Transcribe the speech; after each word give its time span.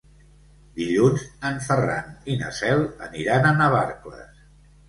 Dilluns 0.79 1.25
en 1.49 1.59
Ferran 1.67 2.09
i 2.31 2.39
na 2.39 2.49
Cel 2.61 2.81
aniran 3.09 3.49
a 3.51 3.55
Navarcles. 3.63 4.43